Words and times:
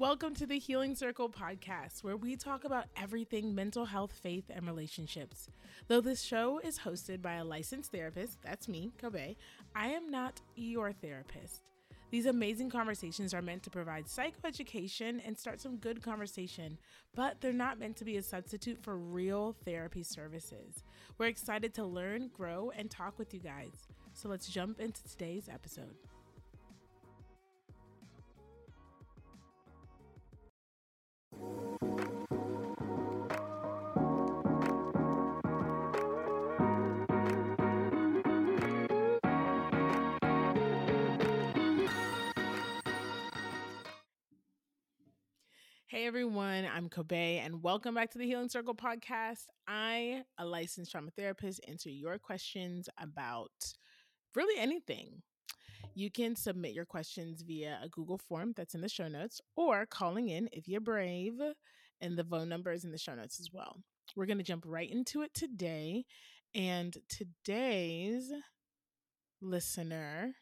Welcome 0.00 0.34
to 0.36 0.46
the 0.46 0.58
Healing 0.58 0.94
Circle 0.94 1.28
podcast, 1.28 2.02
where 2.02 2.16
we 2.16 2.34
talk 2.34 2.64
about 2.64 2.86
everything 2.96 3.54
mental 3.54 3.84
health, 3.84 4.14
faith, 4.22 4.44
and 4.48 4.66
relationships. 4.66 5.50
Though 5.88 6.00
this 6.00 6.22
show 6.22 6.58
is 6.58 6.78
hosted 6.78 7.20
by 7.20 7.34
a 7.34 7.44
licensed 7.44 7.92
therapist, 7.92 8.40
that's 8.40 8.66
me, 8.66 8.92
Kobe, 8.98 9.36
I 9.76 9.88
am 9.88 10.10
not 10.10 10.40
your 10.56 10.90
therapist. 10.92 11.64
These 12.10 12.24
amazing 12.24 12.70
conversations 12.70 13.34
are 13.34 13.42
meant 13.42 13.62
to 13.64 13.70
provide 13.70 14.06
psychoeducation 14.06 15.20
and 15.22 15.38
start 15.38 15.60
some 15.60 15.76
good 15.76 16.02
conversation, 16.02 16.78
but 17.14 17.38
they're 17.42 17.52
not 17.52 17.78
meant 17.78 17.98
to 17.98 18.06
be 18.06 18.16
a 18.16 18.22
substitute 18.22 18.82
for 18.82 18.96
real 18.96 19.54
therapy 19.66 20.02
services. 20.02 20.82
We're 21.18 21.26
excited 21.26 21.74
to 21.74 21.84
learn, 21.84 22.30
grow, 22.32 22.72
and 22.74 22.90
talk 22.90 23.18
with 23.18 23.34
you 23.34 23.40
guys. 23.40 23.86
So 24.14 24.30
let's 24.30 24.48
jump 24.48 24.80
into 24.80 25.04
today's 25.04 25.50
episode. 25.52 25.94
Hey 45.90 46.06
everyone, 46.06 46.68
I'm 46.72 46.88
Kobe 46.88 47.38
and 47.38 47.64
welcome 47.64 47.96
back 47.96 48.12
to 48.12 48.18
the 48.18 48.24
Healing 48.24 48.48
Circle 48.48 48.76
podcast. 48.76 49.46
I, 49.66 50.22
a 50.38 50.46
licensed 50.46 50.92
trauma 50.92 51.10
therapist, 51.10 51.60
answer 51.66 51.90
your 51.90 52.16
questions 52.16 52.88
about 52.96 53.50
really 54.36 54.56
anything. 54.56 55.20
You 55.96 56.08
can 56.08 56.36
submit 56.36 56.74
your 56.74 56.84
questions 56.84 57.42
via 57.42 57.80
a 57.82 57.88
Google 57.88 58.18
form 58.18 58.52
that's 58.56 58.76
in 58.76 58.82
the 58.82 58.88
show 58.88 59.08
notes 59.08 59.40
or 59.56 59.84
calling 59.84 60.28
in 60.28 60.48
if 60.52 60.68
you're 60.68 60.80
brave, 60.80 61.40
and 62.00 62.16
the 62.16 62.22
phone 62.22 62.48
number 62.48 62.70
is 62.70 62.84
in 62.84 62.92
the 62.92 62.96
show 62.96 63.16
notes 63.16 63.40
as 63.40 63.48
well. 63.52 63.76
We're 64.14 64.26
going 64.26 64.38
to 64.38 64.44
jump 64.44 64.62
right 64.68 64.88
into 64.88 65.22
it 65.22 65.34
today. 65.34 66.04
And 66.54 66.96
today's 67.08 68.30
listener 69.42 70.36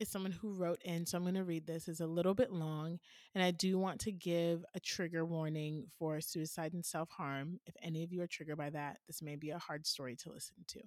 is 0.00 0.08
someone 0.08 0.32
who 0.32 0.54
wrote 0.54 0.80
in, 0.82 1.04
so 1.04 1.16
I'm 1.16 1.24
going 1.24 1.34
to 1.34 1.44
read 1.44 1.66
this. 1.66 1.86
It's 1.86 2.00
a 2.00 2.06
little 2.06 2.34
bit 2.34 2.50
long, 2.50 2.98
and 3.34 3.44
I 3.44 3.50
do 3.50 3.78
want 3.78 4.00
to 4.00 4.12
give 4.12 4.64
a 4.74 4.80
trigger 4.80 5.24
warning 5.24 5.84
for 5.98 6.20
suicide 6.20 6.72
and 6.72 6.84
self 6.84 7.10
harm. 7.10 7.60
If 7.66 7.74
any 7.82 8.02
of 8.02 8.12
you 8.12 8.22
are 8.22 8.26
triggered 8.26 8.58
by 8.58 8.70
that, 8.70 8.98
this 9.06 9.22
may 9.22 9.36
be 9.36 9.50
a 9.50 9.58
hard 9.58 9.86
story 9.86 10.16
to 10.16 10.32
listen 10.32 10.56
to. 10.68 10.80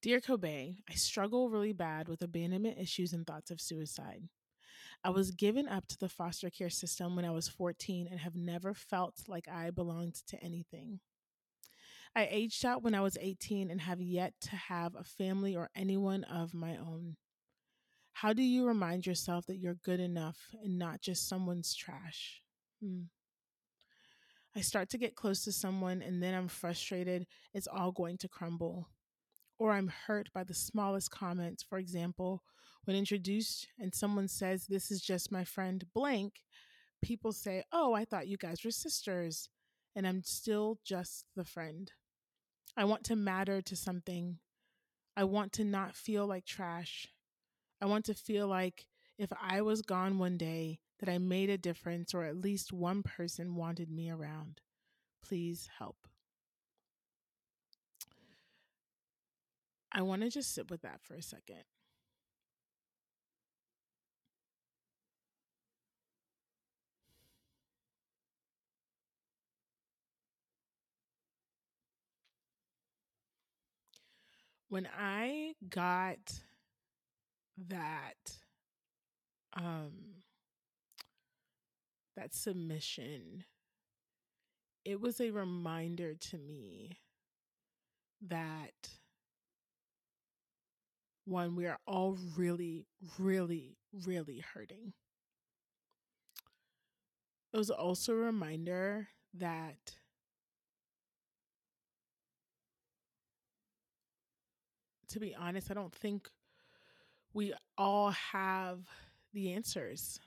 Dear 0.00 0.20
Kobe, 0.20 0.76
I 0.88 0.94
struggle 0.94 1.50
really 1.50 1.72
bad 1.72 2.08
with 2.08 2.22
abandonment 2.22 2.78
issues 2.78 3.12
and 3.12 3.26
thoughts 3.26 3.50
of 3.50 3.60
suicide. 3.60 4.22
I 5.02 5.10
was 5.10 5.32
given 5.32 5.66
up 5.68 5.88
to 5.88 5.98
the 5.98 6.08
foster 6.08 6.50
care 6.50 6.70
system 6.70 7.16
when 7.16 7.24
I 7.24 7.30
was 7.30 7.48
14 7.48 8.06
and 8.08 8.20
have 8.20 8.36
never 8.36 8.74
felt 8.74 9.14
like 9.26 9.48
I 9.48 9.70
belonged 9.70 10.14
to 10.28 10.42
anything. 10.42 11.00
I 12.14 12.28
aged 12.30 12.64
out 12.64 12.82
when 12.82 12.94
I 12.94 13.00
was 13.00 13.16
18 13.20 13.70
and 13.70 13.80
have 13.80 14.00
yet 14.00 14.34
to 14.42 14.56
have 14.56 14.94
a 14.94 15.04
family 15.04 15.56
or 15.56 15.70
anyone 15.74 16.24
of 16.24 16.54
my 16.54 16.76
own. 16.76 17.16
How 18.12 18.32
do 18.32 18.42
you 18.42 18.66
remind 18.66 19.06
yourself 19.06 19.46
that 19.46 19.58
you're 19.58 19.76
good 19.84 20.00
enough 20.00 20.38
and 20.64 20.78
not 20.78 21.00
just 21.00 21.28
someone's 21.28 21.74
trash? 21.74 22.42
Hmm. 22.82 23.02
I 24.56 24.60
start 24.60 24.90
to 24.90 24.98
get 24.98 25.14
close 25.14 25.44
to 25.44 25.52
someone 25.52 26.02
and 26.02 26.20
then 26.20 26.34
I'm 26.34 26.48
frustrated 26.48 27.26
it's 27.54 27.68
all 27.68 27.92
going 27.92 28.18
to 28.18 28.28
crumble. 28.28 28.88
Or 29.58 29.72
I'm 29.72 29.88
hurt 30.06 30.30
by 30.32 30.42
the 30.44 30.54
smallest 30.54 31.10
comments. 31.10 31.62
For 31.62 31.78
example, 31.78 32.42
when 32.84 32.96
introduced 32.96 33.68
and 33.78 33.94
someone 33.94 34.26
says, 34.26 34.66
This 34.66 34.90
is 34.90 35.00
just 35.00 35.30
my 35.30 35.44
friend 35.44 35.84
blank, 35.94 36.40
people 37.02 37.32
say, 37.32 37.62
Oh, 37.72 37.92
I 37.92 38.04
thought 38.04 38.28
you 38.28 38.36
guys 38.36 38.64
were 38.64 38.70
sisters. 38.70 39.48
And 39.98 40.06
I'm 40.06 40.22
still 40.22 40.78
just 40.84 41.24
the 41.34 41.42
friend. 41.42 41.90
I 42.76 42.84
want 42.84 43.02
to 43.06 43.16
matter 43.16 43.60
to 43.60 43.74
something. 43.74 44.38
I 45.16 45.24
want 45.24 45.52
to 45.54 45.64
not 45.64 45.96
feel 45.96 46.24
like 46.24 46.46
trash. 46.46 47.08
I 47.82 47.86
want 47.86 48.04
to 48.04 48.14
feel 48.14 48.46
like 48.46 48.86
if 49.18 49.32
I 49.42 49.60
was 49.60 49.82
gone 49.82 50.20
one 50.20 50.36
day, 50.36 50.78
that 51.00 51.08
I 51.08 51.18
made 51.18 51.50
a 51.50 51.58
difference 51.58 52.14
or 52.14 52.22
at 52.22 52.36
least 52.36 52.72
one 52.72 53.02
person 53.02 53.56
wanted 53.56 53.90
me 53.90 54.08
around. 54.08 54.60
Please 55.20 55.68
help. 55.78 55.96
I 59.90 60.02
want 60.02 60.22
to 60.22 60.30
just 60.30 60.54
sit 60.54 60.70
with 60.70 60.82
that 60.82 61.00
for 61.02 61.14
a 61.14 61.22
second. 61.22 61.64
When 74.68 74.88
I 74.98 75.54
got 75.68 76.18
that 77.68 78.38
um 79.54 80.22
that 82.16 82.34
submission 82.34 83.44
it 84.84 85.00
was 85.00 85.20
a 85.20 85.30
reminder 85.30 86.14
to 86.14 86.38
me 86.38 86.98
that 88.28 88.98
one 91.24 91.54
we 91.54 91.66
are 91.66 91.78
all 91.86 92.16
really 92.36 92.86
really 93.18 93.76
really 94.06 94.40
hurting. 94.54 94.92
It 97.52 97.56
was 97.58 97.70
also 97.70 98.12
a 98.14 98.16
reminder 98.16 99.08
that 99.34 99.96
to 105.08 105.20
be 105.20 105.34
honest, 105.34 105.70
I 105.70 105.74
don't 105.74 105.94
think 105.94 106.28
we 107.32 107.52
all 107.76 108.10
have 108.10 108.80
the 109.32 109.52
answers. 109.52 110.20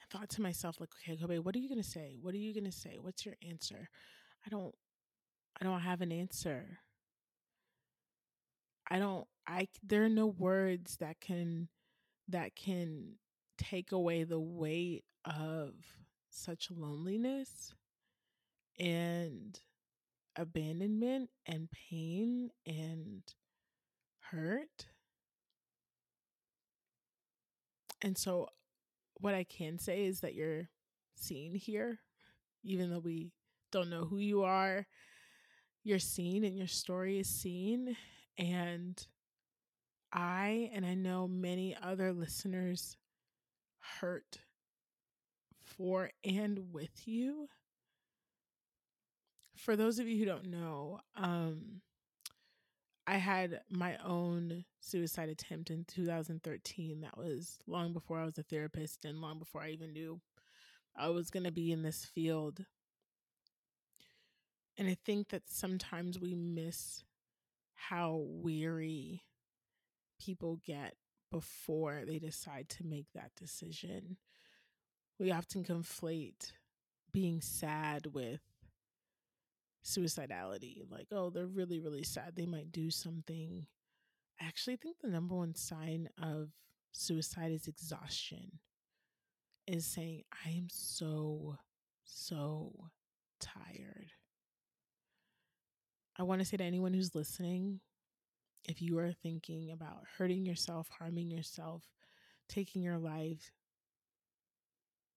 I 0.00 0.16
thought 0.18 0.28
to 0.30 0.42
myself, 0.42 0.80
like, 0.80 0.90
okay, 1.02 1.16
Kobe, 1.16 1.38
what 1.38 1.54
are 1.54 1.58
you 1.58 1.68
gonna 1.68 1.82
say? 1.82 2.16
What 2.20 2.34
are 2.34 2.38
you 2.38 2.54
gonna 2.54 2.72
say? 2.72 2.98
What's 3.00 3.26
your 3.26 3.36
answer? 3.46 3.88
I 4.46 4.48
don't 4.48 4.74
I 5.60 5.64
don't 5.64 5.80
have 5.80 6.00
an 6.00 6.12
answer. 6.12 6.78
I 8.90 8.98
don't 8.98 9.26
I 9.46 9.68
there 9.82 10.04
are 10.04 10.08
no 10.08 10.26
words 10.26 10.96
that 10.98 11.20
can 11.20 11.68
that 12.28 12.54
can 12.54 13.14
take 13.58 13.92
away 13.92 14.24
the 14.24 14.40
weight 14.40 15.04
of 15.24 15.74
such 16.30 16.70
loneliness 16.70 17.74
and 18.78 19.58
abandonment 20.38 21.30
and 21.46 21.68
pain 21.70 22.50
and 22.66 23.22
hurt. 24.20 24.86
And 28.02 28.16
so, 28.16 28.48
what 29.20 29.34
I 29.34 29.44
can 29.44 29.78
say 29.78 30.04
is 30.04 30.20
that 30.20 30.34
you're 30.34 30.68
seen 31.16 31.54
here, 31.54 31.98
even 32.64 32.90
though 32.90 33.00
we 33.00 33.32
don't 33.72 33.90
know 33.90 34.04
who 34.04 34.18
you 34.18 34.42
are. 34.44 34.86
You're 35.84 35.98
seen 35.98 36.44
and 36.44 36.56
your 36.56 36.66
story 36.66 37.18
is 37.18 37.28
seen. 37.28 37.96
And 38.36 39.04
I, 40.12 40.70
and 40.72 40.86
I 40.86 40.94
know 40.94 41.28
many 41.28 41.76
other 41.82 42.12
listeners, 42.12 42.96
hurt 44.00 44.38
for 45.64 46.10
and 46.24 46.72
with 46.72 47.06
you 47.06 47.48
for 49.68 49.76
those 49.76 49.98
of 49.98 50.08
you 50.08 50.18
who 50.18 50.24
don't 50.24 50.46
know, 50.46 50.98
um, 51.14 51.82
I 53.06 53.16
had 53.16 53.60
my 53.70 53.98
own 54.02 54.64
suicide 54.80 55.28
attempt 55.28 55.68
in 55.68 55.84
2013. 55.84 57.02
That 57.02 57.18
was 57.18 57.58
long 57.66 57.92
before 57.92 58.18
I 58.18 58.24
was 58.24 58.38
a 58.38 58.42
therapist 58.44 59.04
and 59.04 59.20
long 59.20 59.38
before 59.38 59.60
I 59.60 59.68
even 59.68 59.92
knew 59.92 60.22
I 60.96 61.08
was 61.08 61.28
going 61.28 61.44
to 61.44 61.52
be 61.52 61.70
in 61.70 61.82
this 61.82 62.06
field. 62.06 62.64
And 64.78 64.88
I 64.88 64.96
think 65.04 65.28
that 65.28 65.42
sometimes 65.50 66.18
we 66.18 66.34
miss 66.34 67.04
how 67.74 68.24
weary 68.24 69.24
people 70.18 70.62
get 70.64 70.94
before 71.30 72.04
they 72.06 72.18
decide 72.18 72.70
to 72.70 72.86
make 72.86 73.08
that 73.14 73.32
decision. 73.38 74.16
We 75.20 75.30
often 75.30 75.62
conflate 75.62 76.52
being 77.12 77.42
sad 77.42 78.14
with 78.14 78.40
suicidality. 79.84 80.82
Like, 80.90 81.08
oh, 81.12 81.30
they're 81.30 81.46
really, 81.46 81.80
really 81.80 82.02
sad. 82.02 82.34
They 82.34 82.46
might 82.46 82.72
do 82.72 82.90
something. 82.90 83.66
I 84.40 84.46
actually 84.46 84.76
think 84.76 84.98
the 85.00 85.08
number 85.08 85.34
one 85.34 85.54
sign 85.54 86.08
of 86.22 86.50
suicide 86.92 87.52
is 87.52 87.66
exhaustion, 87.66 88.58
is 89.66 89.86
saying, 89.86 90.24
I 90.46 90.50
am 90.50 90.68
so, 90.70 91.56
so 92.04 92.90
tired. 93.40 94.12
I 96.16 96.22
want 96.24 96.40
to 96.40 96.44
say 96.44 96.56
to 96.56 96.64
anyone 96.64 96.94
who's 96.94 97.14
listening, 97.14 97.80
if 98.64 98.82
you 98.82 98.98
are 98.98 99.12
thinking 99.12 99.70
about 99.70 100.04
hurting 100.18 100.44
yourself, 100.44 100.88
harming 100.98 101.30
yourself, 101.30 101.84
taking 102.48 102.82
your 102.82 102.98
life, 102.98 103.52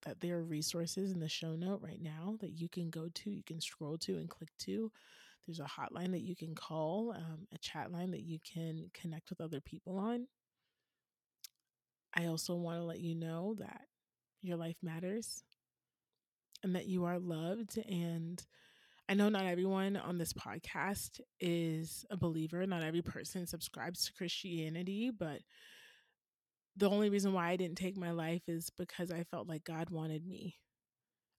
that 0.04 0.20
there 0.20 0.38
are 0.38 0.44
resources 0.44 1.12
in 1.12 1.20
the 1.20 1.30
show 1.30 1.56
note 1.56 1.82
right 1.82 2.02
now 2.02 2.36
that 2.42 2.52
you 2.52 2.68
can 2.70 2.90
go 2.90 3.10
to, 3.14 3.30
you 3.30 3.44
can 3.44 3.62
scroll 3.62 3.98
to 4.00 4.18
and 4.18 4.30
click 4.30 4.50
to. 4.60 4.92
There's 5.46 5.60
a 5.60 5.64
hotline 5.64 6.12
that 6.12 6.22
you 6.22 6.36
can 6.36 6.56
call, 6.56 7.14
um, 7.16 7.48
a 7.54 7.58
chat 7.58 7.92
line 7.92 8.12
that 8.12 8.24
you 8.24 8.40
can 8.44 8.90
connect 8.94 9.30
with 9.30 9.42
other 9.42 9.60
people 9.60 9.98
on. 9.98 10.28
I 12.14 12.26
also 12.26 12.56
want 12.56 12.80
to 12.80 12.84
let 12.84 13.00
you 13.00 13.16
know 13.16 13.56
that 13.60 13.88
your 14.42 14.58
life 14.58 14.78
matters 14.82 15.44
and 16.64 16.76
that 16.76 16.88
you 16.88 17.06
are 17.06 17.20
loved. 17.20 17.78
And 17.78 18.44
I 19.10 19.14
know 19.14 19.30
not 19.30 19.46
everyone 19.46 19.98
on 19.98 20.18
this 20.18 20.34
podcast 20.34 21.20
is 21.40 22.06
a 22.10 22.18
believer, 22.18 22.66
not 22.66 22.84
every 22.84 23.02
person 23.02 23.48
subscribes 23.48 24.06
to 24.06 24.14
Christianity, 24.14 25.12
but 25.18 25.42
the 26.78 26.90
only 26.90 27.10
reason 27.10 27.34
why 27.34 27.50
I 27.50 27.56
didn't 27.56 27.78
take 27.78 27.98
my 27.98 28.12
life 28.12 28.44
is 28.48 28.70
because 28.78 29.12
I 29.12 29.24
felt 29.24 29.48
like 29.48 29.64
God 29.64 29.90
wanted 29.90 30.26
me. 30.26 30.56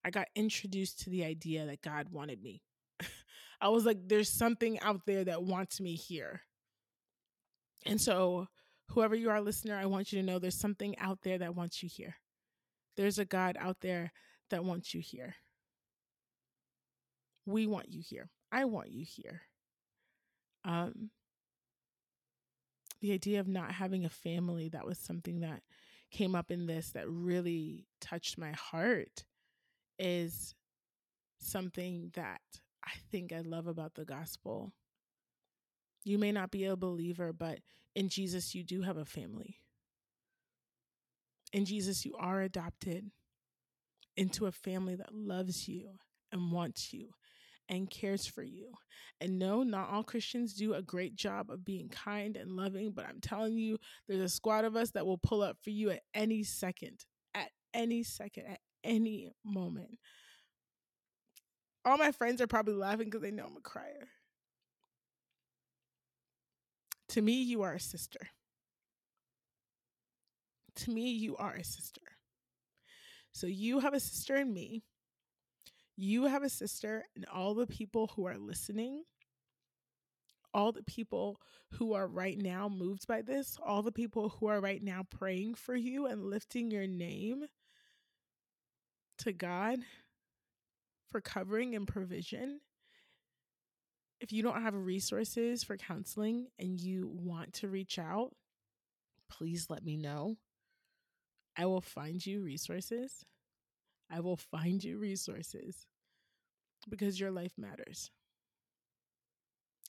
I 0.05 0.11
got 0.11 0.29
introduced 0.35 1.01
to 1.01 1.11
the 1.11 1.25
idea 1.25 1.67
that 1.67 1.83
God 1.83 2.09
wanted 2.11 2.43
me. 2.43 2.63
I 3.61 3.69
was 3.69 3.87
like, 3.87 4.09
there's 4.09 4.29
something 4.29 4.81
out 4.81 5.07
there 5.07 5.25
that 5.25 5.43
wants 5.43 5.81
me 5.81 5.95
here. 5.95 6.43
And 7.87 8.01
so, 8.01 8.49
whoever 8.91 9.15
you 9.15 9.31
are, 9.31 9.41
listener, 9.41 9.77
I 9.77 9.87
want 9.87 10.13
you 10.13 10.21
to 10.21 10.27
know 10.27 10.39
there's 10.39 10.59
something 10.59 10.99
out 10.99 11.21
there 11.23 11.39
that 11.39 11.57
wants 11.57 11.83
you 11.83 11.89
here. 11.91 12.17
There's 12.97 13.19
a 13.19 13.25
God 13.25 13.57
out 13.59 13.79
there 13.81 14.13
that 14.51 14.65
wants 14.65 14.93
you 14.93 15.01
here. 15.01 15.37
We 17.47 17.67
want 17.67 17.91
you 17.91 18.03
here. 18.05 18.31
I 18.53 18.67
want 18.67 18.91
you 18.91 19.05
here. 19.09 19.43
Um, 20.65 21.11
the 23.03 23.13
idea 23.13 23.41
of 23.41 23.49
not 23.49 23.73
having 23.73 24.05
a 24.05 24.09
family, 24.09 24.69
that 24.71 24.87
was 24.87 24.97
something 24.97 25.41
that 25.41 25.63
came 26.11 26.35
up 26.35 26.51
in 26.51 26.67
this 26.67 26.93
that 26.93 27.09
really 27.09 27.85
touched 28.01 28.39
my 28.39 28.53
heart, 28.53 29.25
is 29.99 30.55
something 31.39 32.11
that 32.15 32.41
I 32.85 32.93
think 33.11 33.33
I 33.33 33.41
love 33.41 33.67
about 33.67 33.95
the 33.95 34.05
gospel. 34.05 34.73
You 36.05 36.17
may 36.17 36.33
not 36.33 36.51
be 36.51 36.65
a 36.65 36.77
believer, 36.77 37.33
but 37.33 37.59
in 37.95 38.09
Jesus, 38.09 38.55
you 38.55 38.63
do 38.63 38.83
have 38.83 38.97
a 38.97 39.05
family. 39.05 39.57
In 41.53 41.65
Jesus, 41.65 42.05
you 42.05 42.15
are 42.19 42.41
adopted 42.41 43.11
into 44.17 44.47
a 44.47 44.53
family 44.53 44.95
that 44.95 45.15
loves 45.15 45.69
you 45.69 45.99
and 46.31 46.53
wants 46.53 46.93
you 46.93 47.11
and 47.73 47.89
cares 47.89 48.27
for 48.27 48.43
you. 48.43 48.67
And 49.21 49.39
no, 49.39 49.63
not 49.63 49.89
all 49.89 50.03
Christians 50.03 50.53
do 50.53 50.75
a 50.75 50.83
great 50.83 51.17
job 51.17 51.51
of 51.51 51.65
being 51.65 51.89
kind 51.89 52.37
and 52.37 52.53
loving, 52.53 52.93
but 52.93 53.07
I'm 53.07 53.21
telling 53.21 53.57
you, 53.57 53.79
there's 54.07 54.21
a 54.21 54.29
squad 54.29 54.65
of 54.65 54.77
us 54.77 54.91
that 54.91 55.07
will 55.07 55.19
pull 55.19 55.43
up 55.43 55.57
for 55.63 55.71
you 55.71 55.91
at 55.91 56.03
any 56.13 56.43
second, 56.43 57.05
at 57.35 57.49
any 57.73 58.03
second, 58.03 58.45
at 58.47 58.59
any 58.85 59.31
moment. 59.43 59.99
All 61.85 61.97
my 61.97 62.13
friends 62.13 62.43
are 62.43 62.47
probably 62.47 62.75
laughing 62.75 63.07
because 63.07 63.23
they 63.23 63.31
know 63.31 63.47
I'm 63.47 63.57
a 63.57 63.61
crier. 63.61 64.09
To 67.11 67.23
me, 67.23 67.43
you 67.43 67.63
are 67.63 67.75
a 67.75 67.81
sister. 67.81 68.21
To 70.77 70.91
me, 70.91 71.11
you 71.11 71.37
are 71.37 71.55
a 71.55 71.65
sister. 71.65 72.03
So 73.33 73.47
you 73.47 73.81
have 73.81 73.95
a 73.95 74.01
sister 74.01 74.37
in 74.37 74.53
me. 74.53 74.83
You 75.97 76.25
have 76.27 76.43
a 76.43 76.49
sister, 76.49 77.05
and 77.15 77.27
all 77.33 77.55
the 77.55 77.67
people 77.67 78.13
who 78.17 78.27
are 78.27 78.39
listening, 78.39 79.05
all 80.55 80.73
the 80.73 80.83
people 80.83 81.41
who 81.73 81.95
are 81.95 82.07
right 82.07 82.39
now 82.39 82.69
moved 82.69 83.07
by 83.07 83.23
this, 83.23 83.59
all 83.65 83.83
the 83.83 83.93
people 83.93 84.31
who 84.31 84.47
are 84.47 84.61
right 84.61 84.83
now 84.83 85.05
praying 85.11 85.55
for 85.55 85.75
you 85.75 86.07
and 86.07 86.25
lifting 86.25 86.71
your 86.71 86.87
name 86.87 87.45
to 89.19 89.33
God 89.33 89.81
for 91.11 91.21
covering 91.21 91.75
and 91.75 91.87
provision. 91.87 92.61
If 94.21 94.33
you 94.33 94.43
don't 94.43 94.63
have 94.63 94.75
resources 94.75 95.65
for 95.65 95.77
counseling 95.77 96.47
and 96.59 96.81
you 96.81 97.11
want 97.13 97.55
to 97.55 97.69
reach 97.69 97.99
out, 97.99 98.33
please 99.29 99.67
let 99.69 99.85
me 99.85 99.97
know. 99.97 100.37
I 101.57 101.67
will 101.67 101.81
find 101.81 102.25
you 102.25 102.41
resources. 102.41 103.25
I 104.13 104.21
will 104.21 104.37
find 104.37 104.85
you 104.85 104.99
resources 104.99 105.87
because 106.89 107.19
your 107.19 107.31
life 107.31 107.55
matters. 107.57 108.11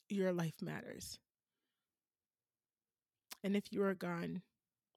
Your 0.07 0.31
life 0.31 0.61
matters. 0.61 1.19
And 3.43 3.55
if 3.55 3.71
you 3.71 3.83
are 3.83 3.93
gone, 3.93 4.41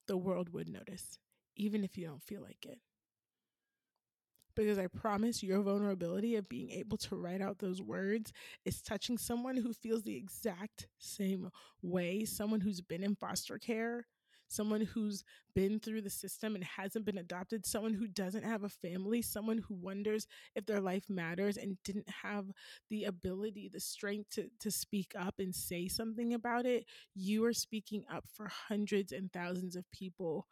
the 0.07 0.17
world 0.17 0.51
would 0.51 0.69
notice, 0.69 1.19
even 1.57 1.83
if 1.83 1.99
you 1.99 2.07
don't 2.07 2.23
feel 2.23 2.43
like 2.43 2.65
it 2.65 2.79
because 4.57 4.79
I 4.79 4.87
promise 4.89 5.43
your 5.43 5.61
vulnerability 5.61 6.35
of 6.35 6.49
being 6.49 6.71
able 6.71 6.97
to 6.97 7.15
write 7.15 7.43
out 7.43 7.59
those 7.59 7.81
words 7.83 8.33
is 8.65 8.83
touching 8.83 9.19
someone 9.19 9.57
who 9.57 9.73
feels 9.73 10.03
the 10.03 10.17
exact 10.17 10.89
same 10.99 11.51
way, 11.83 12.25
someone 12.25 12.61
who's 12.61 12.81
been 12.81 13.05
in 13.05 13.15
foster 13.15 13.59
care, 13.59 14.07
someone 14.49 14.83
who's 14.83 15.25
been 15.55 15.81
through 15.81 16.03
the 16.03 16.11
system 16.11 16.55
and 16.55 16.65
hasn't 16.65 17.05
been 17.05 17.19
adopted, 17.19 17.67
someone 17.67 17.95
who 17.95 18.07
doesn't 18.07 18.45
have 18.45 18.65
a 18.65 18.69
family, 18.69 19.23
someone 19.23 19.59
who 19.59 19.75
wonders 19.75 20.27
if 20.55 20.67
their 20.67 20.81
life 20.81 21.05
matters 21.09 21.57
and 21.57 21.77
didn't 21.85 22.09
have 22.23 22.47
the 22.91 23.05
ability, 23.05 23.69
the 23.73 23.81
strength 23.81 24.31
to, 24.31 24.49
to 24.61 24.71
speak 24.71 25.13
up 25.19 25.35
and 25.39 25.55
say 25.55 25.89
something 25.89 26.35
about 26.35 26.67
it. 26.67 26.85
You 27.15 27.45
are 27.45 27.53
speaking 27.53 28.05
up 28.13 28.25
for 28.33 28.49
hundreds 28.69 29.13
and 29.13 29.33
thousands 29.33 29.77
of 29.77 29.91
people 29.91 30.47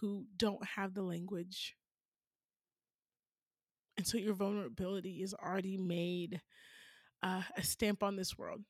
who 0.00 0.26
don't 0.36 0.64
have 0.76 0.94
the 0.94 1.02
language 1.02 1.74
and 3.98 4.06
so 4.06 4.16
your 4.16 4.32
vulnerability 4.32 5.22
is 5.22 5.34
already 5.34 5.76
made 5.76 6.40
uh, 7.22 7.42
a 7.56 7.62
stamp 7.62 8.02
on 8.02 8.16
this 8.16 8.38
world. 8.38 8.62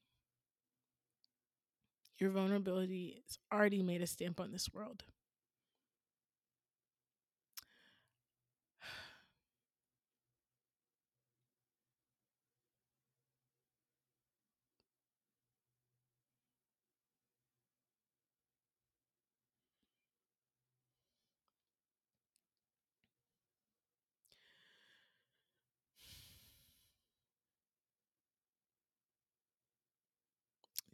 Your 2.19 2.31
vulnerability 2.31 3.23
is 3.29 3.39
already 3.53 3.83
made 3.83 4.03
a 4.03 4.07
stamp 4.07 4.41
on 4.41 4.51
this 4.51 4.73
world. 4.73 5.05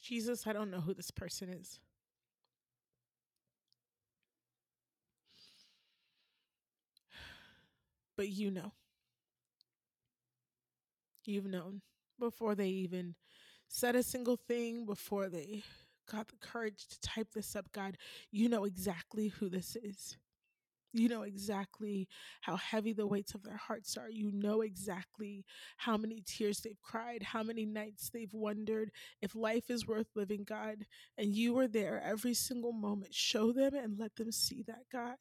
Jesus, 0.04 0.46
I 0.46 0.52
don't 0.52 0.70
know 0.70 0.80
who 0.80 0.92
this 0.92 1.10
person 1.10 1.48
is. 1.48 1.80
But 8.16 8.28
you 8.28 8.50
know. 8.50 8.72
You've 11.24 11.46
known 11.46 11.80
before 12.20 12.54
they 12.54 12.68
even 12.68 13.14
said 13.66 13.96
a 13.96 14.02
single 14.02 14.36
thing, 14.36 14.84
before 14.84 15.30
they 15.30 15.62
got 16.10 16.28
the 16.28 16.36
courage 16.36 16.86
to 16.88 17.00
type 17.00 17.28
this 17.32 17.56
up, 17.56 17.72
God. 17.72 17.96
You 18.30 18.50
know 18.50 18.64
exactly 18.64 19.28
who 19.28 19.48
this 19.48 19.74
is. 19.74 20.18
You 20.94 21.08
know 21.08 21.22
exactly 21.22 22.08
how 22.42 22.54
heavy 22.56 22.92
the 22.92 23.06
weights 23.06 23.34
of 23.34 23.42
their 23.42 23.56
hearts 23.56 23.96
are. 23.96 24.08
You 24.08 24.30
know 24.32 24.60
exactly 24.60 25.44
how 25.76 25.96
many 25.96 26.22
tears 26.24 26.60
they've 26.60 26.80
cried, 26.82 27.24
how 27.24 27.42
many 27.42 27.66
nights 27.66 28.10
they've 28.10 28.32
wondered 28.32 28.92
if 29.20 29.34
life 29.34 29.70
is 29.70 29.88
worth 29.88 30.06
living, 30.14 30.44
God. 30.44 30.86
And 31.18 31.34
you 31.34 31.58
are 31.58 31.66
there 31.66 32.00
every 32.00 32.32
single 32.32 32.72
moment. 32.72 33.12
Show 33.12 33.52
them 33.52 33.74
and 33.74 33.98
let 33.98 34.14
them 34.14 34.30
see 34.30 34.62
that, 34.68 34.84
God. 34.92 35.16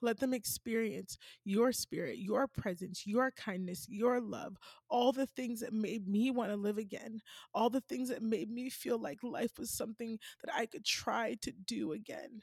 Let 0.00 0.18
them 0.20 0.32
experience 0.34 1.18
your 1.44 1.72
spirit, 1.72 2.18
your 2.18 2.46
presence, 2.46 3.06
your 3.06 3.30
kindness, 3.32 3.86
your 3.88 4.20
love, 4.20 4.56
all 4.88 5.12
the 5.12 5.26
things 5.26 5.60
that 5.60 5.72
made 5.72 6.06
me 6.08 6.30
want 6.30 6.50
to 6.50 6.56
live 6.56 6.78
again, 6.78 7.20
all 7.52 7.68
the 7.70 7.80
things 7.80 8.08
that 8.10 8.22
made 8.22 8.50
me 8.50 8.70
feel 8.70 8.98
like 8.98 9.22
life 9.24 9.58
was 9.58 9.70
something 9.70 10.18
that 10.44 10.54
I 10.54 10.66
could 10.66 10.84
try 10.84 11.34
to 11.42 11.52
do 11.52 11.92
again. 11.92 12.42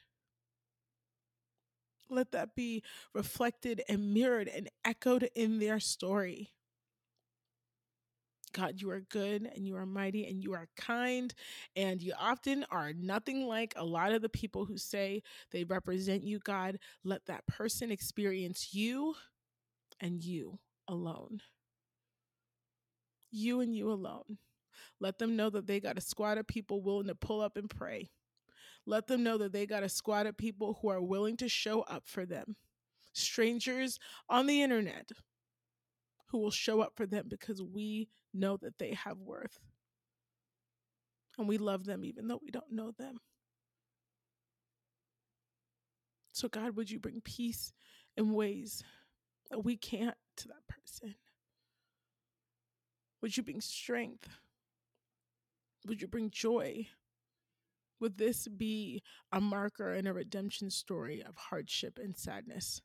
Let 2.09 2.31
that 2.31 2.55
be 2.55 2.83
reflected 3.13 3.81
and 3.89 4.13
mirrored 4.13 4.47
and 4.47 4.69
echoed 4.83 5.29
in 5.35 5.59
their 5.59 5.79
story. 5.79 6.51
God, 8.53 8.75
you 8.79 8.89
are 8.91 9.01
good 9.01 9.49
and 9.53 9.67
you 9.67 9.75
are 9.75 9.85
mighty 9.85 10.25
and 10.25 10.41
you 10.41 10.53
are 10.53 10.69
kind, 10.77 11.33
and 11.75 12.01
you 12.01 12.13
often 12.17 12.65
are 12.71 12.93
nothing 12.93 13.47
like 13.47 13.73
a 13.75 13.83
lot 13.83 14.13
of 14.13 14.21
the 14.21 14.29
people 14.29 14.63
who 14.63 14.77
say 14.77 15.23
they 15.51 15.65
represent 15.65 16.23
you, 16.23 16.39
God. 16.39 16.79
Let 17.03 17.25
that 17.25 17.45
person 17.47 17.91
experience 17.91 18.69
you 18.73 19.15
and 19.99 20.23
you 20.23 20.59
alone. 20.87 21.41
You 23.29 23.59
and 23.59 23.75
you 23.75 23.91
alone. 23.91 24.37
Let 25.01 25.19
them 25.19 25.35
know 25.35 25.49
that 25.49 25.67
they 25.67 25.81
got 25.81 25.97
a 25.97 26.01
squad 26.01 26.37
of 26.37 26.47
people 26.47 26.81
willing 26.81 27.07
to 27.07 27.15
pull 27.15 27.41
up 27.41 27.57
and 27.57 27.69
pray. 27.69 28.09
Let 28.85 29.07
them 29.07 29.23
know 29.23 29.37
that 29.39 29.51
they 29.51 29.65
got 29.65 29.83
a 29.83 29.89
squad 29.89 30.27
of 30.27 30.37
people 30.37 30.77
who 30.81 30.89
are 30.89 31.01
willing 31.01 31.37
to 31.37 31.49
show 31.49 31.81
up 31.81 32.03
for 32.05 32.25
them. 32.25 32.55
Strangers 33.13 33.99
on 34.29 34.45
the 34.45 34.61
internet 34.61 35.09
who 36.27 36.37
will 36.37 36.51
show 36.51 36.81
up 36.81 36.93
for 36.95 37.05
them 37.05 37.25
because 37.27 37.61
we 37.61 38.09
know 38.33 38.57
that 38.57 38.77
they 38.77 38.93
have 38.93 39.17
worth. 39.17 39.59
And 41.37 41.47
we 41.47 41.57
love 41.57 41.85
them 41.85 42.05
even 42.05 42.27
though 42.27 42.39
we 42.41 42.51
don't 42.51 42.71
know 42.71 42.91
them. 42.97 43.19
So, 46.31 46.49
God, 46.49 46.75
would 46.75 46.91
you 46.91 46.99
bring 46.99 47.21
peace 47.21 47.73
in 48.17 48.33
ways 48.33 48.83
that 49.49 49.63
we 49.63 49.77
can't 49.77 50.17
to 50.37 50.47
that 50.49 50.67
person? 50.67 51.15
Would 53.21 53.37
you 53.37 53.43
bring 53.43 53.61
strength? 53.61 54.27
Would 55.87 56.01
you 56.01 56.07
bring 56.07 56.29
joy? 56.29 56.87
Would 57.99 58.17
this 58.17 58.47
be 58.47 59.01
a 59.31 59.39
marker 59.39 59.93
in 59.93 60.07
a 60.07 60.13
redemption 60.13 60.69
story 60.69 61.23
of 61.23 61.35
hardship 61.35 61.99
and 62.01 62.15
sadness? 62.15 62.81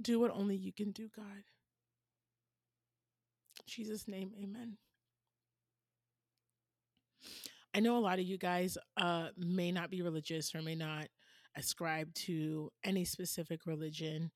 Do 0.00 0.20
what 0.20 0.30
only 0.30 0.56
you 0.56 0.72
can 0.72 0.92
do, 0.92 1.08
God. 1.14 1.44
In 3.58 3.66
Jesus' 3.66 4.06
name, 4.06 4.32
amen. 4.40 4.78
I 7.74 7.80
know 7.80 7.96
a 7.96 8.00
lot 8.00 8.18
of 8.18 8.24
you 8.24 8.38
guys 8.38 8.78
uh, 8.96 9.28
may 9.36 9.72
not 9.72 9.90
be 9.90 10.02
religious 10.02 10.54
or 10.54 10.62
may 10.62 10.74
not 10.74 11.08
ascribe 11.56 12.14
to 12.14 12.70
any 12.84 13.04
specific 13.04 13.66
religion. 13.66 14.30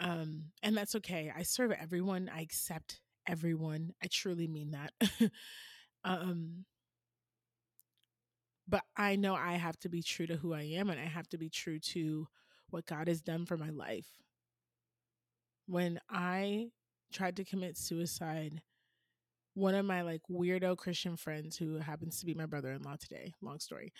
Um, 0.00 0.46
and 0.62 0.76
that's 0.76 0.94
okay. 0.96 1.32
I 1.34 1.42
serve 1.42 1.72
everyone, 1.72 2.30
I 2.32 2.40
accept 2.42 3.00
everyone. 3.26 3.92
I 4.02 4.08
truly 4.10 4.48
mean 4.48 4.72
that. 4.72 4.92
um, 6.08 6.64
but 8.66 8.82
I 8.96 9.16
know 9.16 9.34
I 9.34 9.52
have 9.52 9.78
to 9.80 9.88
be 9.90 10.02
true 10.02 10.26
to 10.26 10.36
who 10.36 10.54
I 10.54 10.62
am 10.62 10.88
and 10.88 10.98
I 10.98 11.04
have 11.04 11.28
to 11.30 11.38
be 11.38 11.50
true 11.50 11.78
to 11.78 12.26
what 12.70 12.86
God 12.86 13.08
has 13.08 13.20
done 13.20 13.44
for 13.44 13.56
my 13.56 13.70
life. 13.70 14.06
When 15.66 16.00
I 16.08 16.68
tried 17.12 17.36
to 17.36 17.44
commit 17.44 17.76
suicide, 17.76 18.62
one 19.54 19.74
of 19.74 19.84
my 19.84 20.02
like 20.02 20.22
weirdo 20.30 20.78
Christian 20.78 21.16
friends 21.16 21.56
who 21.56 21.76
happens 21.78 22.20
to 22.20 22.26
be 22.26 22.34
my 22.34 22.46
brother-in-law 22.46 22.96
today, 22.96 23.34
long 23.42 23.60
story. 23.60 23.92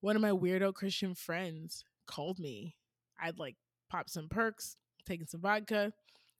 One 0.00 0.16
of 0.16 0.22
my 0.22 0.30
weirdo 0.30 0.74
Christian 0.74 1.14
friends 1.14 1.84
called 2.06 2.38
me. 2.38 2.76
I'd 3.22 3.38
like 3.38 3.56
popped 3.90 4.10
some 4.10 4.28
perks, 4.28 4.76
taken 5.06 5.26
some 5.26 5.40
vodka. 5.40 5.92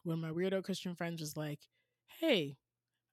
One 0.03 0.15
of 0.15 0.21
my 0.23 0.31
weirdo 0.31 0.63
Christian 0.63 0.95
friends 0.95 1.21
was 1.21 1.37
like, 1.37 1.61
Hey, 2.21 2.57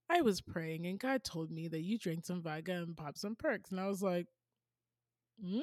I 0.10 0.22
was 0.22 0.42
praying 0.42 0.86
and 0.86 1.00
God 1.00 1.24
told 1.24 1.52
me 1.52 1.68
that 1.68 1.82
you 1.82 1.98
drank 1.98 2.26
some 2.26 2.42
vodka 2.42 2.72
and 2.74 2.96
popped 2.96 3.20
some 3.20 3.36
perks. 3.36 3.72
And 3.72 3.80
I 3.80 3.88
was 3.88 4.02
like, 4.02 4.28
hmm? 5.42 5.60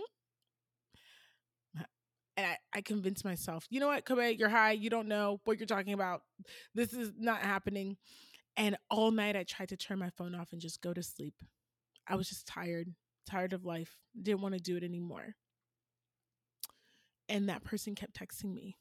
And 2.37 2.47
I, 2.47 2.57
I 2.73 2.81
convinced 2.81 3.25
myself, 3.25 3.65
you 3.71 3.81
know 3.81 3.87
what, 3.87 4.05
Kobe, 4.05 4.33
you're 4.33 4.49
high. 4.49 4.73
You 4.73 4.91
don't 4.91 5.09
know 5.09 5.41
what 5.45 5.59
you're 5.59 5.67
talking 5.67 5.93
about. 5.93 6.23
This 6.75 6.93
is 6.93 7.13
not 7.17 7.43
happening. 7.43 7.97
And 8.57 8.77
all 8.91 9.11
night 9.11 9.37
I 9.37 9.45
tried 9.45 9.69
to 9.71 9.77
turn 9.77 9.99
my 9.99 10.11
phone 10.11 10.35
off 10.35 10.53
and 10.53 10.61
just 10.61 10.83
go 10.83 10.93
to 10.93 11.03
sleep. 11.03 11.35
I 12.09 12.17
was 12.17 12.29
just 12.29 12.47
tired, 12.47 12.89
tired 13.29 13.53
of 13.53 13.65
life, 13.65 13.97
didn't 14.21 14.43
want 14.43 14.55
to 14.55 14.61
do 14.61 14.77
it 14.77 14.85
anymore. 14.85 15.37
And 17.29 17.49
that 17.49 17.65
person 17.65 17.95
kept 17.95 18.19
texting 18.19 18.53
me 18.53 18.77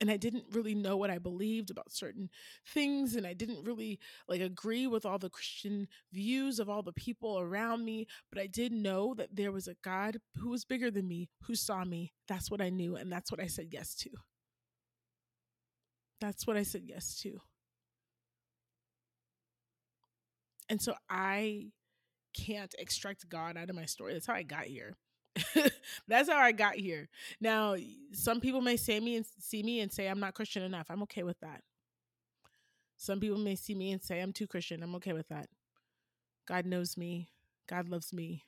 and 0.00 0.10
I 0.10 0.16
didn't 0.16 0.44
really 0.52 0.74
know 0.74 0.96
what 0.96 1.10
I 1.10 1.18
believed 1.18 1.70
about 1.70 1.92
certain 1.92 2.30
things 2.66 3.16
and 3.16 3.26
I 3.26 3.32
didn't 3.32 3.64
really 3.64 3.98
like 4.28 4.40
agree 4.40 4.86
with 4.86 5.04
all 5.04 5.18
the 5.18 5.30
Christian 5.30 5.88
views 6.12 6.58
of 6.58 6.68
all 6.68 6.82
the 6.82 6.92
people 6.92 7.38
around 7.38 7.84
me, 7.84 8.06
but 8.30 8.40
I 8.40 8.46
did 8.46 8.72
know 8.72 9.14
that 9.14 9.34
there 9.34 9.52
was 9.52 9.66
a 9.66 9.76
God 9.82 10.18
who 10.36 10.50
was 10.50 10.64
bigger 10.64 10.90
than 10.90 11.08
me, 11.08 11.28
who 11.42 11.54
saw 11.54 11.84
me. 11.84 12.12
That's 12.28 12.50
what 12.50 12.60
I 12.60 12.70
knew 12.70 12.96
and 12.96 13.10
that's 13.10 13.30
what 13.32 13.40
I 13.40 13.46
said 13.46 13.68
yes 13.72 13.94
to. 13.96 14.10
That's 16.20 16.46
what 16.46 16.56
I 16.56 16.62
said 16.62 16.82
yes 16.86 17.16
to. 17.22 17.40
And 20.68 20.82
so 20.82 20.94
I 21.08 21.68
can't 22.34 22.74
extract 22.78 23.28
God 23.28 23.56
out 23.56 23.70
of 23.70 23.76
my 23.76 23.86
story. 23.86 24.12
That's 24.12 24.26
how 24.26 24.34
I 24.34 24.42
got 24.42 24.64
here. 24.64 24.96
That's 26.08 26.28
how 26.28 26.38
I 26.38 26.52
got 26.52 26.74
here. 26.74 27.08
Now, 27.40 27.76
some 28.12 28.40
people 28.40 28.60
may 28.60 28.76
say 28.76 29.00
me 29.00 29.16
and 29.16 29.26
see 29.38 29.62
me 29.62 29.80
and 29.80 29.92
say 29.92 30.08
I'm 30.08 30.20
not 30.20 30.34
Christian 30.34 30.62
enough. 30.62 30.86
I'm 30.90 31.02
okay 31.04 31.22
with 31.22 31.38
that. 31.40 31.62
Some 32.96 33.20
people 33.20 33.38
may 33.38 33.54
see 33.54 33.74
me 33.74 33.92
and 33.92 34.02
say 34.02 34.20
I'm 34.20 34.32
too 34.32 34.46
Christian. 34.46 34.82
I'm 34.82 34.94
okay 34.96 35.12
with 35.12 35.28
that. 35.28 35.48
God 36.46 36.66
knows 36.66 36.96
me. 36.96 37.28
God 37.68 37.88
loves 37.88 38.12
me. 38.12 38.44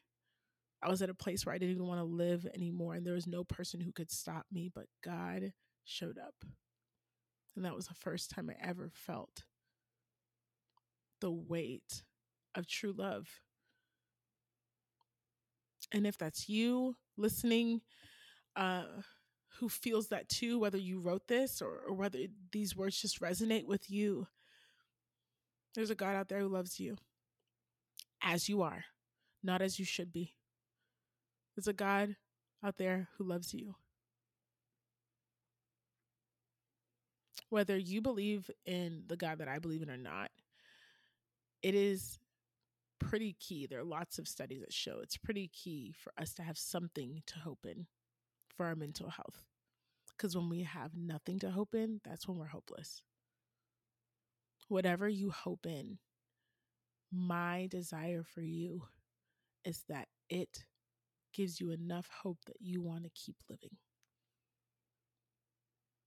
I 0.82 0.88
was 0.88 1.02
at 1.02 1.10
a 1.10 1.14
place 1.14 1.44
where 1.44 1.54
I 1.54 1.58
didn't 1.58 1.74
even 1.74 1.86
want 1.86 2.00
to 2.00 2.04
live 2.04 2.46
anymore, 2.54 2.94
and 2.94 3.06
there 3.06 3.14
was 3.14 3.26
no 3.26 3.44
person 3.44 3.80
who 3.80 3.92
could 3.92 4.10
stop 4.10 4.46
me, 4.50 4.70
but 4.74 4.86
God 5.04 5.52
showed 5.84 6.18
up. 6.18 6.34
And 7.54 7.64
that 7.64 7.74
was 7.74 7.86
the 7.86 7.94
first 7.94 8.30
time 8.30 8.50
I 8.50 8.66
ever 8.66 8.90
felt 8.92 9.44
the 11.20 11.30
weight 11.30 12.02
of 12.54 12.66
true 12.66 12.94
love. 12.96 13.28
And 15.92 16.06
if 16.06 16.16
that's 16.18 16.48
you 16.48 16.96
listening, 17.16 17.80
uh, 18.56 18.84
who 19.58 19.68
feels 19.68 20.08
that 20.08 20.28
too, 20.28 20.58
whether 20.58 20.78
you 20.78 21.00
wrote 21.00 21.28
this 21.28 21.60
or, 21.60 21.80
or 21.88 21.94
whether 21.94 22.18
these 22.52 22.76
words 22.76 23.00
just 23.00 23.20
resonate 23.20 23.66
with 23.66 23.90
you, 23.90 24.26
there's 25.74 25.90
a 25.90 25.94
God 25.94 26.16
out 26.16 26.28
there 26.28 26.40
who 26.40 26.48
loves 26.48 26.80
you 26.80 26.96
as 28.22 28.48
you 28.48 28.62
are, 28.62 28.84
not 29.42 29.62
as 29.62 29.78
you 29.78 29.84
should 29.84 30.12
be. 30.12 30.34
There's 31.54 31.68
a 31.68 31.72
God 31.72 32.16
out 32.64 32.78
there 32.78 33.08
who 33.16 33.24
loves 33.24 33.52
you. 33.52 33.74
Whether 37.48 37.76
you 37.76 38.00
believe 38.00 38.50
in 38.64 39.02
the 39.08 39.16
God 39.16 39.38
that 39.38 39.48
I 39.48 39.58
believe 39.58 39.82
in 39.82 39.90
or 39.90 39.96
not, 39.96 40.30
it 41.62 41.74
is 41.74 42.18
pretty 43.00 43.36
key. 43.40 43.66
There 43.66 43.80
are 43.80 43.84
lots 43.84 44.18
of 44.18 44.28
studies 44.28 44.60
that 44.60 44.72
show 44.72 45.00
it's 45.02 45.16
pretty 45.16 45.48
key 45.48 45.92
for 45.96 46.12
us 46.20 46.32
to 46.34 46.42
have 46.42 46.58
something 46.58 47.22
to 47.26 47.38
hope 47.40 47.66
in 47.66 47.86
for 48.56 48.66
our 48.66 48.76
mental 48.76 49.10
health. 49.10 49.42
Because 50.16 50.36
when 50.36 50.48
we 50.48 50.62
have 50.62 50.92
nothing 50.94 51.38
to 51.40 51.50
hope 51.50 51.74
in, 51.74 52.00
that's 52.04 52.28
when 52.28 52.36
we're 52.36 52.46
hopeless. 52.46 53.02
Whatever 54.68 55.08
you 55.08 55.30
hope 55.30 55.66
in, 55.66 55.98
my 57.10 57.66
desire 57.70 58.22
for 58.22 58.42
you 58.42 58.82
is 59.64 59.82
that 59.88 60.08
it 60.28 60.64
gives 61.32 61.60
you 61.60 61.70
enough 61.70 62.08
hope 62.22 62.38
that 62.46 62.60
you 62.60 62.82
want 62.82 63.04
to 63.04 63.10
keep 63.10 63.36
living. 63.48 63.76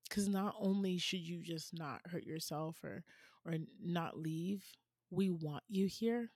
Because 0.07 0.27
not 0.27 0.55
only 0.59 0.97
should 0.97 1.21
you 1.21 1.41
just 1.41 1.73
not 1.73 2.01
hurt 2.05 2.23
yourself 2.23 2.77
or, 2.83 3.03
or 3.45 3.55
not 3.83 4.17
leave, 4.17 4.63
we 5.09 5.29
want 5.29 5.63
you 5.67 5.87
here 5.87 6.29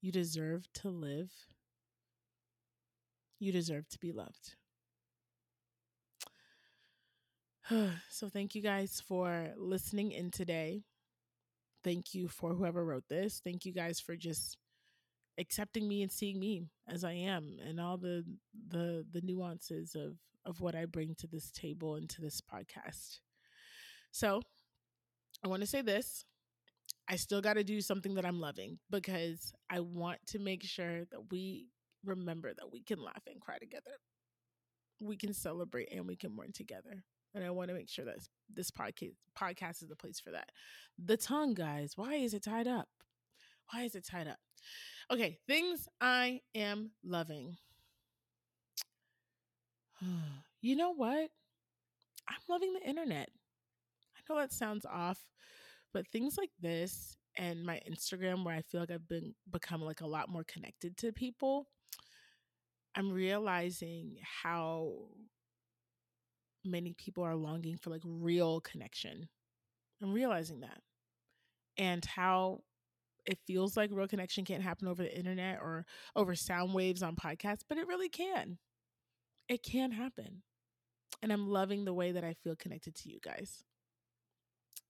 you 0.00 0.12
deserve 0.12 0.66
to 0.74 0.88
live. 0.88 1.32
You 3.38 3.52
deserve 3.52 3.88
to 3.90 3.98
be 3.98 4.12
loved. 4.12 4.56
so, 8.10 8.28
thank 8.28 8.54
you 8.54 8.62
guys 8.62 9.02
for 9.06 9.50
listening 9.56 10.12
in 10.12 10.30
today. 10.30 10.82
Thank 11.84 12.14
you 12.14 12.28
for 12.28 12.54
whoever 12.54 12.84
wrote 12.84 13.08
this. 13.08 13.40
Thank 13.42 13.64
you 13.64 13.72
guys 13.72 14.00
for 14.00 14.16
just 14.16 14.56
accepting 15.38 15.86
me 15.86 16.02
and 16.02 16.10
seeing 16.10 16.40
me 16.40 16.64
as 16.88 17.04
I 17.04 17.12
am 17.12 17.58
and 17.64 17.80
all 17.80 17.96
the 17.96 18.24
the 18.68 19.06
the 19.12 19.20
nuances 19.22 19.94
of 19.94 20.16
of 20.44 20.60
what 20.60 20.74
I 20.74 20.86
bring 20.86 21.14
to 21.16 21.26
this 21.26 21.50
table 21.52 21.94
and 21.94 22.08
to 22.10 22.20
this 22.20 22.40
podcast. 22.40 23.20
So, 24.10 24.42
I 25.44 25.48
want 25.48 25.60
to 25.60 25.66
say 25.66 25.82
this. 25.82 26.24
I 27.08 27.16
still 27.16 27.40
got 27.40 27.54
to 27.54 27.64
do 27.64 27.80
something 27.80 28.14
that 28.14 28.26
I'm 28.26 28.40
loving 28.40 28.78
because 28.90 29.52
I 29.70 29.80
want 29.80 30.18
to 30.28 30.38
make 30.38 30.62
sure 30.62 31.06
that 31.10 31.30
we 31.30 31.68
remember 32.04 32.52
that 32.54 32.70
we 32.70 32.82
can 32.82 33.02
laugh 33.02 33.22
and 33.26 33.40
cry 33.40 33.58
together. 33.58 33.90
We 35.00 35.16
can 35.16 35.32
celebrate 35.32 35.88
and 35.92 36.06
we 36.06 36.16
can 36.16 36.34
mourn 36.34 36.52
together. 36.52 37.04
And 37.34 37.44
I 37.44 37.50
want 37.50 37.68
to 37.68 37.74
make 37.74 37.88
sure 37.88 38.04
that 38.04 38.18
this 38.52 38.70
podcast 38.70 39.12
podcast 39.38 39.82
is 39.82 39.88
the 39.88 39.96
place 39.96 40.20
for 40.20 40.32
that. 40.32 40.50
The 41.02 41.16
tongue, 41.16 41.54
guys, 41.54 41.92
why 41.96 42.14
is 42.14 42.34
it 42.34 42.42
tied 42.42 42.66
up? 42.66 42.88
Why 43.72 43.82
is 43.82 43.94
it 43.94 44.06
tied 44.06 44.28
up? 44.28 44.38
Okay, 45.10 45.38
things 45.46 45.88
I 46.00 46.40
am 46.54 46.90
loving. 47.04 47.56
you 50.60 50.76
know 50.76 50.92
what? 50.92 51.30
I'm 52.28 52.36
loving 52.48 52.74
the 52.74 52.86
internet. 52.86 53.30
I 54.16 54.20
know 54.32 54.38
that 54.40 54.52
sounds 54.52 54.84
off, 54.84 55.18
but 55.92 56.06
things 56.08 56.36
like 56.38 56.50
this 56.60 57.16
and 57.36 57.64
my 57.64 57.80
Instagram 57.88 58.44
where 58.44 58.54
I 58.54 58.62
feel 58.62 58.80
like 58.80 58.90
I've 58.90 59.08
been 59.08 59.34
become 59.50 59.80
like 59.80 60.00
a 60.00 60.06
lot 60.06 60.28
more 60.28 60.44
connected 60.44 60.96
to 60.98 61.12
people, 61.12 61.68
I'm 62.94 63.12
realizing 63.12 64.16
how 64.42 64.92
many 66.64 66.94
people 66.94 67.24
are 67.24 67.36
longing 67.36 67.76
for 67.76 67.90
like 67.90 68.02
real 68.04 68.60
connection. 68.60 69.28
I'm 70.02 70.12
realizing 70.12 70.60
that. 70.60 70.80
And 71.76 72.04
how 72.04 72.62
it 73.24 73.38
feels 73.46 73.76
like 73.76 73.90
real 73.92 74.08
connection 74.08 74.44
can't 74.44 74.62
happen 74.62 74.88
over 74.88 75.02
the 75.02 75.16
internet 75.16 75.58
or 75.60 75.86
over 76.16 76.34
sound 76.34 76.74
waves 76.74 77.02
on 77.02 77.14
podcasts, 77.14 77.62
but 77.68 77.78
it 77.78 77.86
really 77.86 78.08
can. 78.08 78.58
It 79.48 79.62
can 79.62 79.92
happen. 79.92 80.42
And 81.22 81.32
I'm 81.32 81.48
loving 81.48 81.84
the 81.84 81.94
way 81.94 82.12
that 82.12 82.24
I 82.24 82.34
feel 82.42 82.56
connected 82.56 82.94
to 82.96 83.10
you 83.10 83.18
guys. 83.22 83.64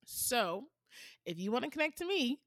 So, 0.04 0.64
if 1.24 1.38
you 1.38 1.52
want 1.52 1.64
to 1.64 1.70
connect 1.70 1.98
to 1.98 2.06
me, 2.06 2.38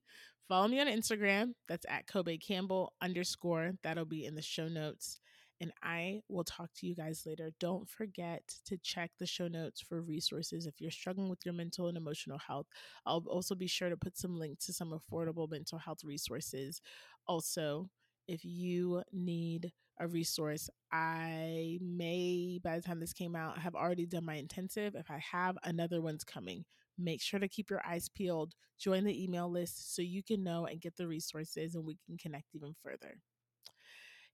follow 0.47 0.67
me 0.67 0.79
on 0.79 0.87
Instagram. 0.87 1.53
That's 1.67 1.85
at 1.89 2.07
Kobe 2.07 2.37
Campbell 2.37 2.93
underscore. 3.01 3.73
That'll 3.83 4.05
be 4.05 4.25
in 4.25 4.35
the 4.35 4.41
show 4.41 4.67
notes 4.67 5.19
and 5.61 5.71
I 5.83 6.21
will 6.27 6.43
talk 6.43 6.71
to 6.77 6.87
you 6.87 6.95
guys 6.95 7.23
later. 7.25 7.51
Don't 7.59 7.87
forget 7.87 8.41
to 8.65 8.77
check 8.77 9.11
the 9.19 9.27
show 9.27 9.47
notes 9.47 9.79
for 9.79 10.01
resources 10.01 10.65
if 10.65 10.81
you're 10.81 10.89
struggling 10.89 11.29
with 11.29 11.45
your 11.45 11.53
mental 11.53 11.87
and 11.87 11.95
emotional 11.95 12.39
health. 12.39 12.65
I'll 13.05 13.23
also 13.27 13.53
be 13.53 13.67
sure 13.67 13.89
to 13.89 13.95
put 13.95 14.17
some 14.17 14.39
links 14.39 14.65
to 14.65 14.73
some 14.73 14.91
affordable 14.91 15.49
mental 15.49 15.77
health 15.77 16.03
resources. 16.03 16.81
Also, 17.27 17.89
if 18.27 18.43
you 18.43 19.03
need 19.13 19.71
a 20.01 20.07
resource, 20.07 20.69
I 20.91 21.77
may, 21.79 22.59
by 22.63 22.75
the 22.75 22.81
time 22.81 22.99
this 22.99 23.13
came 23.13 23.35
out, 23.35 23.59
have 23.59 23.75
already 23.75 24.05
done 24.05 24.25
my 24.25 24.35
intensive. 24.35 24.95
If 24.95 25.09
I 25.11 25.19
have, 25.31 25.57
another 25.63 26.01
one's 26.01 26.23
coming. 26.23 26.65
Make 26.97 27.21
sure 27.21 27.39
to 27.39 27.47
keep 27.47 27.69
your 27.69 27.81
eyes 27.87 28.09
peeled. 28.09 28.53
Join 28.79 29.03
the 29.03 29.23
email 29.23 29.49
list 29.49 29.95
so 29.95 30.01
you 30.01 30.23
can 30.23 30.43
know 30.43 30.65
and 30.65 30.81
get 30.81 30.97
the 30.97 31.07
resources 31.07 31.75
and 31.75 31.85
we 31.85 31.97
can 32.05 32.17
connect 32.17 32.47
even 32.55 32.73
further. 32.83 33.15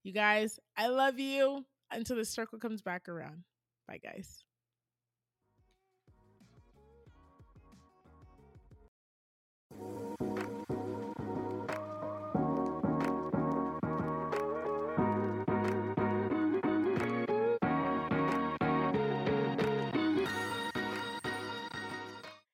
You 0.02 0.12
guys, 0.12 0.58
I 0.76 0.88
love 0.88 1.18
you 1.18 1.64
until 1.90 2.16
the 2.16 2.24
circle 2.24 2.58
comes 2.58 2.80
back 2.82 3.08
around. 3.08 3.44
Bye, 3.86 4.00
guys. 4.02 4.42